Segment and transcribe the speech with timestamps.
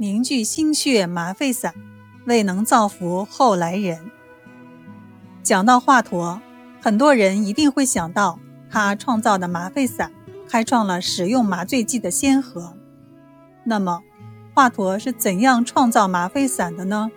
[0.00, 1.74] 凝聚心血麻沸散，
[2.24, 4.12] 未能造福后来人。
[5.42, 6.38] 讲到华佗，
[6.80, 8.38] 很多人一定会想到
[8.70, 10.12] 他创造的麻沸散，
[10.48, 12.76] 开创了使用麻醉剂的先河。
[13.64, 14.04] 那么，
[14.54, 17.10] 华佗是怎样创造麻沸散的呢？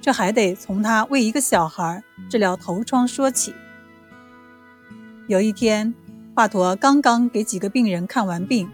[0.00, 3.54] 这还得从他为一个小孩治疗头疮说起。
[5.28, 5.94] 有一天，
[6.34, 8.68] 华佗刚刚给几个病人看完病，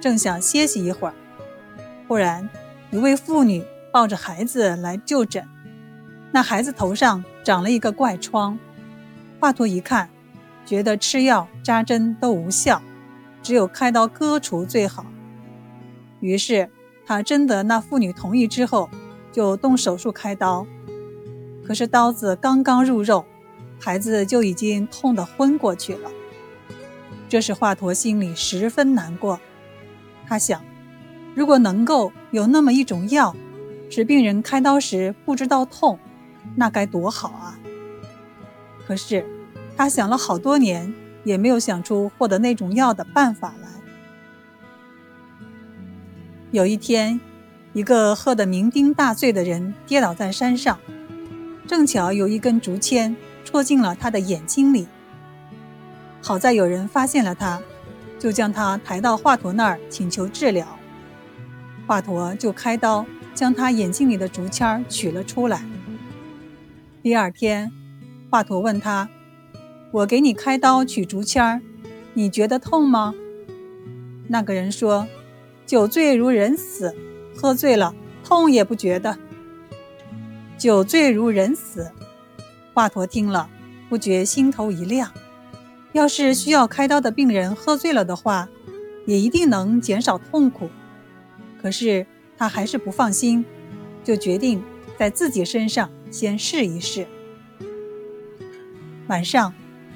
[0.00, 1.14] 正想歇息一会儿，
[2.06, 2.48] 忽然
[2.90, 5.46] 一位妇女抱着孩子来就诊。
[6.32, 8.58] 那孩子头上长了一个怪疮，
[9.40, 10.10] 华佗一看，
[10.66, 12.82] 觉得吃药扎针都无效，
[13.42, 15.06] 只有开刀割除最好。
[16.20, 16.70] 于是
[17.06, 18.88] 他征得那妇女同意之后。
[19.32, 20.64] 就动手术开刀，
[21.66, 23.24] 可是刀子刚刚入肉，
[23.80, 26.08] 孩子就已经痛得昏过去了。
[27.28, 29.40] 这时华佗心里十分难过，
[30.28, 30.62] 他想，
[31.34, 33.34] 如果能够有那么一种药，
[33.90, 35.98] 使病人开刀时不知道痛，
[36.56, 37.58] 那该多好啊！
[38.86, 39.26] 可是
[39.76, 43.68] 他想了好多年，也没有想出获得那种药的办法来。
[46.50, 47.20] 有一天。
[47.74, 50.78] 一个喝得酩酊大醉的人跌倒在山上，
[51.66, 54.86] 正巧有一根竹签戳进了他的眼睛里。
[56.22, 57.60] 好在有人发现了他，
[58.16, 60.78] 就将他抬到华佗那儿请求治疗。
[61.86, 63.04] 华佗就开刀
[63.34, 65.62] 将他眼睛里的竹签取了出来。
[67.02, 67.70] 第二天，
[68.30, 69.08] 华佗问他
[69.92, 71.60] ：“我给你开刀取竹签，
[72.14, 73.14] 你觉得痛吗？”
[74.28, 75.06] 那个人说
[75.66, 76.94] ：“酒醉如人死。”
[77.36, 79.18] 喝醉了，痛也不觉得。
[80.56, 81.90] 酒醉如人死。
[82.72, 83.50] 华佗听了，
[83.88, 85.12] 不觉心头一亮。
[85.92, 88.48] 要是需要开刀的病人喝醉了的话，
[89.04, 90.70] 也一定能减少痛苦。
[91.64, 93.42] 可是他还是不放心，
[94.04, 94.62] 就决定
[94.98, 97.06] 在自己身上先试一试。
[99.06, 99.54] 晚上，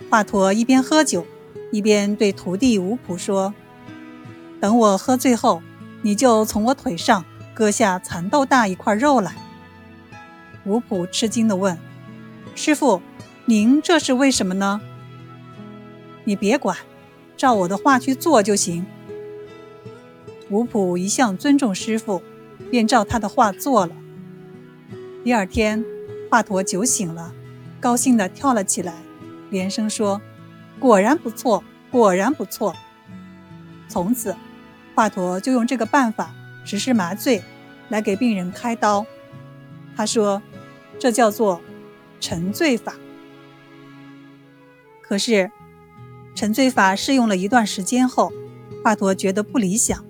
[0.09, 1.27] 华佗一边喝酒，
[1.71, 3.53] 一边对徒弟吴普说
[4.59, 5.61] ：“等我喝醉后。”
[6.01, 9.35] 你就从我腿上割下蚕豆大一块肉来。
[10.65, 11.77] 吴普吃惊地问
[12.55, 13.03] ：“师傅，
[13.45, 14.81] 您这是为什么呢？”
[16.25, 16.79] 你别管，
[17.37, 18.87] 照我的话去做就行。
[20.51, 22.23] 吴普一向尊重师傅，
[22.71, 23.95] 便照他的话做了。
[25.23, 25.85] 第二天，
[26.31, 27.35] 华佗酒醒了，
[27.81, 28.95] 高兴地跳了起来，
[29.51, 30.21] 连声说
[30.81, 32.75] ：“果然不错，果然不错。”
[33.89, 34.35] 从此。
[34.95, 37.41] 华佗就用这个办法实施麻醉，
[37.89, 39.07] 来给病人开刀。
[39.97, 40.43] 他说
[40.99, 41.61] ：“这叫做
[42.19, 42.95] 沉醉法。”
[45.01, 45.53] 可是，
[46.35, 48.33] 沉醉法试用了一段时间后，
[48.83, 50.05] 华佗觉得不理想。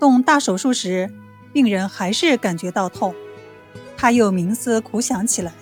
[0.00, 1.10] 动大手术时，
[1.52, 3.14] 病人还是感觉到痛。
[3.98, 5.52] 他又冥思苦想起来，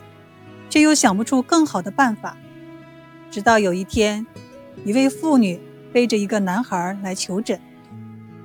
[0.70, 2.36] 却又想不出更好的办法。
[3.32, 4.24] 直到有一天，
[4.84, 5.60] 一位妇女
[5.92, 7.60] 背着一个男孩来求诊。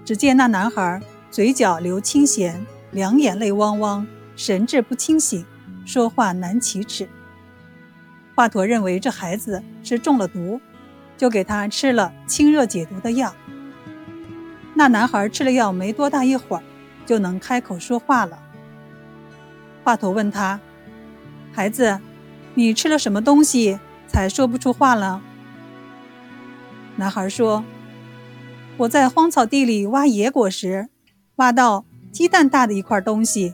[0.03, 0.99] 只见那男孩
[1.29, 2.55] 嘴角流清涎，
[2.91, 5.45] 两眼泪汪汪，神志不清醒，
[5.85, 7.07] 说话难启齿。
[8.33, 10.59] 华佗认为这孩子是中了毒，
[11.15, 13.31] 就给他吃了清热解毒的药。
[14.73, 16.63] 那男孩吃了药没多大一会儿，
[17.05, 18.39] 就能开口说话了。
[19.83, 20.59] 华佗问他
[21.53, 21.99] ：“孩子，
[22.55, 25.21] 你吃了什么东西才说不出话了？”
[26.97, 27.63] 男孩说。
[28.77, 30.89] 我在荒草地里挖野果时，
[31.35, 33.53] 挖到鸡蛋大的一块东西，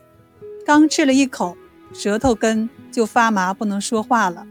[0.65, 1.57] 刚吃了一口，
[1.93, 4.47] 舌头根就发麻，不能说话了。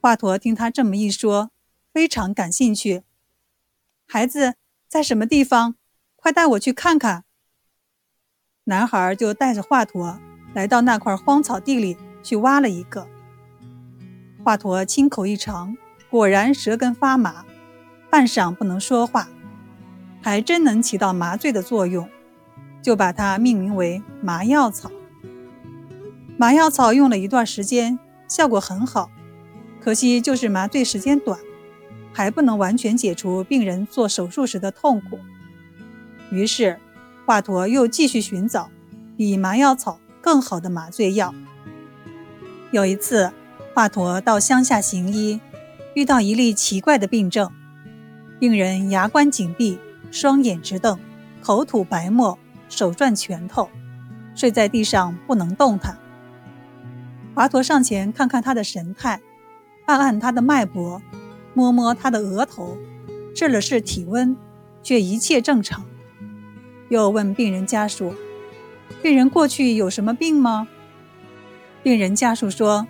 [0.00, 1.52] 华佗听他这么一说，
[1.94, 3.04] 非常感兴趣。
[4.08, 4.54] 孩子
[4.88, 5.74] 在什么地方？
[6.14, 7.24] 快带我去看看。
[8.64, 10.18] 男孩就带着华佗
[10.54, 13.08] 来到那块荒草地里去挖了一个。
[14.44, 15.76] 华佗亲口一尝，
[16.08, 17.44] 果然舌根发麻。
[18.08, 19.28] 半晌不能说话，
[20.22, 22.08] 还真能起到麻醉的作用，
[22.80, 24.90] 就把它命名为麻药草。
[26.38, 27.98] 麻药草用了一段时间，
[28.28, 29.10] 效果很好，
[29.80, 31.38] 可惜就是麻醉时间短，
[32.16, 35.18] 还不能完全解除病人做手术时的痛苦。
[36.30, 36.80] 于是，
[37.26, 38.70] 华佗又继续寻找
[39.18, 41.34] 比麻药草更好的麻醉药。
[42.70, 43.30] 有一次，
[43.74, 45.38] 华佗到乡下行医，
[45.92, 47.52] 遇到一例奇怪的病症。
[48.40, 49.78] 病人牙关紧闭，
[50.10, 50.98] 双眼直瞪，
[51.42, 52.38] 口吐白沫，
[52.70, 53.68] 手攥拳头，
[54.34, 55.98] 睡在地上不能动弹。
[57.34, 59.20] 华佗上前看看他的神态，
[59.84, 61.02] 按按他的脉搏，
[61.56, 62.76] 摸摸他的额头，
[63.34, 64.36] 试了试体温，
[64.82, 65.86] 却一切正常。
[66.90, 68.14] 又问病人家属
[69.02, 70.68] ：“病人过去有什么病吗？”
[71.82, 72.86] 病人家属说：“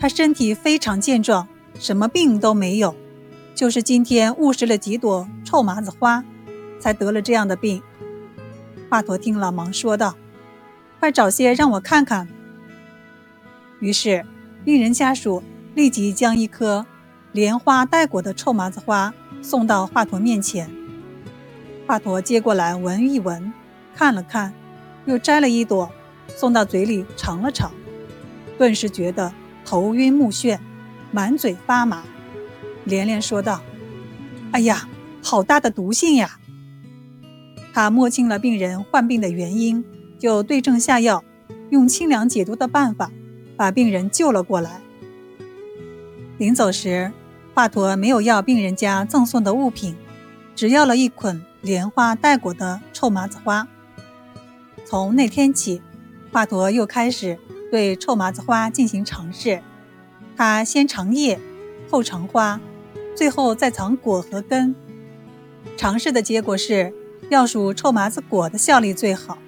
[0.00, 1.46] 他身体非常健壮，
[1.78, 2.96] 什么病都没有，
[3.54, 6.24] 就是今天误食了几朵臭麻子花，
[6.80, 7.80] 才得了这样的病。”
[8.90, 10.16] 华佗听了，忙说道
[10.98, 12.26] ：“快找些让我看看。”
[13.78, 14.26] 于是，
[14.64, 15.40] 病人家属
[15.76, 16.84] 立即将一颗
[17.32, 20.70] 莲花带果的臭麻子花送到华佗面前。
[21.86, 23.52] 华佗接过来闻一闻，
[23.94, 24.52] 看了看，
[25.04, 25.90] 又摘了一朵，
[26.26, 27.70] 送到嘴里尝了尝，
[28.56, 29.32] 顿时觉得
[29.64, 30.58] 头晕目眩，
[31.10, 32.02] 满嘴发麻，
[32.84, 33.62] 连连说道
[34.52, 34.88] ：“哎呀，
[35.22, 36.38] 好大的毒性呀！”
[37.72, 39.84] 他摸清了病人患病的原因，
[40.18, 41.22] 就对症下药，
[41.70, 43.10] 用清凉解毒的办法
[43.56, 44.80] 把病人救了过来。
[46.38, 47.12] 临走时，
[47.52, 49.96] 华佗没有要病人家赠送的物品，
[50.56, 51.44] 只要了一捆。
[51.60, 53.66] 莲花带果的臭麻子花。
[54.86, 55.82] 从那天起，
[56.30, 57.36] 华佗又开始
[57.68, 59.60] 对臭麻子花进行尝试。
[60.36, 61.40] 他先尝叶，
[61.90, 62.60] 后尝花，
[63.16, 64.72] 最后再尝果和根。
[65.76, 66.94] 尝试的结果是，
[67.28, 69.38] 要数臭麻子果的效力最好。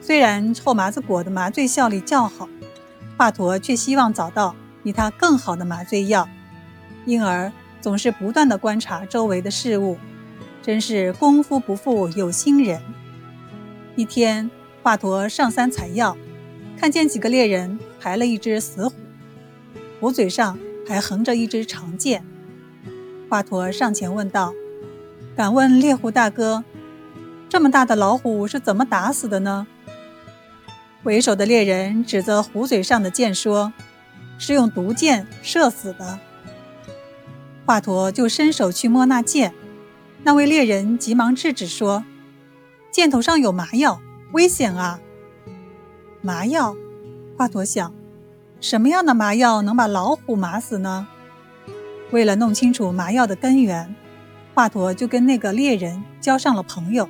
[0.00, 2.48] 虽然臭麻子果的麻醉效力较好，
[3.16, 6.28] 华佗却希望找到比它更好的麻醉药，
[7.06, 7.50] 因而
[7.80, 9.98] 总是不断地观察周围的事物。
[10.62, 12.80] 真是功夫不负有心人。
[13.96, 14.50] 一天，
[14.82, 16.16] 华佗上山采药，
[16.78, 18.94] 看见几个猎人抬了一只死虎，
[20.00, 20.58] 虎嘴上
[20.88, 22.24] 还横着一支长剑。
[23.28, 24.54] 华佗上前问道
[25.36, 26.64] ：“敢问猎户大哥，
[27.50, 29.66] 这么大的老虎是怎么打死的呢？”
[31.04, 33.74] 为首的猎人指着虎嘴上的剑说
[34.38, 36.18] ：“是用毒箭射死的。”
[37.66, 39.54] 华佗就伸手去摸那箭。
[40.22, 42.04] 那位猎人急忙制止说
[42.90, 44.00] ：“箭头上有麻药，
[44.32, 45.00] 危险啊！”
[46.22, 46.74] 麻药，
[47.36, 47.92] 华佗想，
[48.60, 51.06] 什么样的麻药能把老虎麻死呢？
[52.10, 53.94] 为了弄清楚麻药的根源，
[54.54, 57.08] 华佗就跟那个猎人交上了朋友，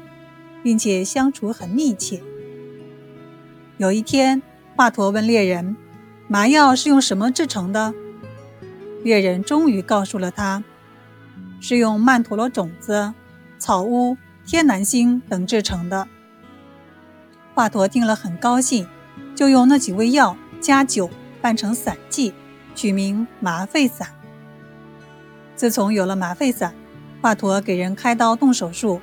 [0.63, 2.21] 并且相处很密切。
[3.77, 4.43] 有一天，
[4.75, 5.77] 华佗问猎人
[6.29, 7.95] ：“麻药是用什么制成的？”
[9.05, 10.63] 猎人终于告诉了他。
[11.61, 13.15] 是用曼陀罗种子、
[13.59, 16.07] 草乌、天南星等制成的。
[17.55, 18.87] 华佗听了很高兴，
[19.35, 21.09] 就用那几味药加酒
[21.41, 22.35] 拌成散剂，
[22.75, 24.09] 取名麻沸散。
[25.57, 26.75] 自从有了麻沸散，
[27.23, 29.01] 华佗给人开刀动手术，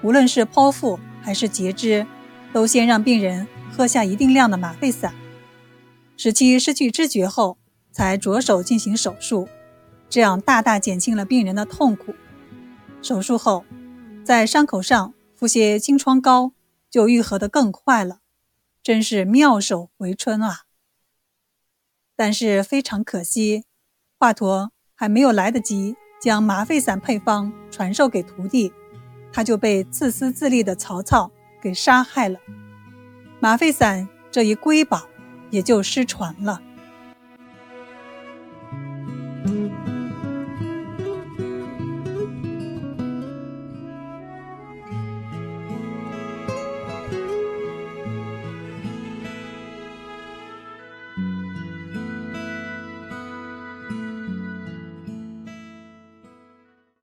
[0.00, 2.06] 无论是剖腹还是截肢，
[2.52, 5.12] 都先让病人喝下一定量的麻沸散，
[6.16, 7.58] 使其失去知觉后，
[7.92, 9.48] 才着手进行手术。
[10.08, 12.14] 这样大大减轻了病人的痛苦。
[13.02, 13.64] 手术后，
[14.24, 16.52] 在伤口上敷些金疮膏，
[16.90, 18.20] 就愈合得更快了。
[18.82, 20.64] 真是妙手回春啊！
[22.14, 23.64] 但是非常可惜，
[24.18, 28.72] 华佗还没有来得及将麻沸散配方传授给徒弟，
[29.32, 32.38] 他就被自私自利的曹操给杀害了。
[33.40, 35.08] 麻沸散这一瑰宝
[35.50, 36.60] 也就失传了。